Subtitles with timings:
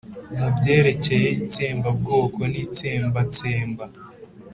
[0.37, 3.85] mu byerekeye itsembabwoko n'itsembatsemba,